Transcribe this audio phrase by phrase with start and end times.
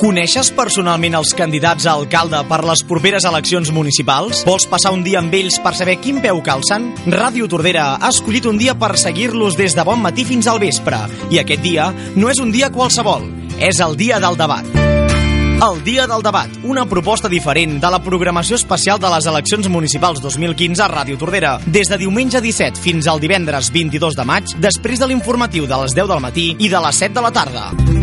[0.00, 4.40] Coneixes personalment els candidats a alcalde per les properes eleccions municipals?
[4.48, 6.86] Vols passar un dia amb ells per saber quin peu calcen?
[7.12, 11.02] Ràdio Tordera ha escollit un dia per seguir-los des de bon matí fins al vespre.
[11.28, 13.28] I aquest dia no és un dia qualsevol,
[13.60, 14.64] és el dia del debat.
[15.60, 20.22] El Dia del Debat, una proposta diferent de la programació especial de les eleccions municipals
[20.24, 21.58] 2015 a Ràdio Tordera.
[21.66, 25.92] Des de diumenge 17 fins al divendres 22 de maig, després de l'informatiu de les
[25.92, 27.99] 10 del matí i de les 7 de la tarda.